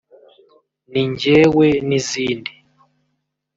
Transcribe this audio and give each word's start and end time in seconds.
‘Ni 0.91 1.01
njyewe’ 1.11 1.67
n’izindi 1.87 2.51